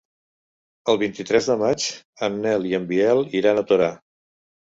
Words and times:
El 0.93 0.99
vint-i-tres 1.01 1.49
de 1.51 1.57
maig 1.63 1.85
en 2.29 2.39
Nel 2.45 2.65
i 2.71 2.73
en 2.79 2.87
Biel 2.93 3.21
iran 3.41 3.61
a 3.61 3.65
Torà. 3.73 3.91